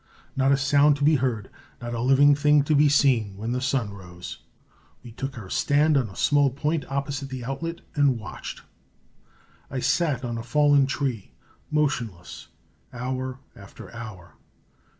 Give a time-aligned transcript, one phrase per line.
[0.35, 1.47] Not a sound to be heard,
[1.79, 4.39] not a living thing to be seen, when the sun rose.
[5.03, 8.63] We took our stand on a small point opposite the outlet and watched.
[9.69, 11.33] I sat on a fallen tree
[11.69, 12.47] motionless,
[12.91, 14.33] hour after hour.